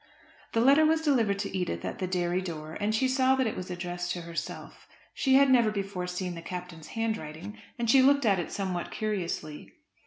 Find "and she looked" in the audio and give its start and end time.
7.77-8.25